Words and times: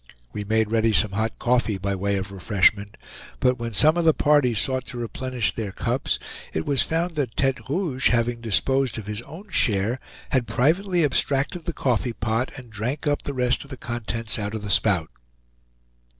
We 0.33 0.43
made 0.43 0.71
ready 0.71 0.93
some 0.93 1.11
hot 1.11 1.37
coffee 1.37 1.77
by 1.77 1.93
way 1.93 2.17
of 2.17 2.31
refreshment; 2.31 2.97
but 3.39 3.59
when 3.59 3.73
some 3.75 3.97
of 3.97 4.03
the 4.03 4.15
party 4.15 4.55
sought 4.55 4.83
to 4.87 4.97
replenish 4.97 5.53
their 5.53 5.71
cups, 5.71 6.17
it 6.53 6.65
was 6.65 6.81
found 6.81 7.15
that 7.17 7.35
Tete 7.37 7.69
Rouge, 7.69 8.09
having 8.09 8.41
disposed 8.41 8.97
of 8.97 9.05
his 9.05 9.21
own 9.21 9.49
share, 9.51 9.99
had 10.31 10.47
privately 10.47 11.03
abstracted 11.05 11.65
the 11.65 11.71
coffee 11.73 12.13
pot 12.13 12.49
and 12.57 12.71
drank 12.71 13.05
up 13.05 13.21
the 13.21 13.33
rest 13.35 13.63
of 13.63 13.69
the 13.69 13.77
contents 13.77 14.39
out 14.39 14.55
of 14.55 14.63
the 14.63 14.71
spout. 14.71 15.11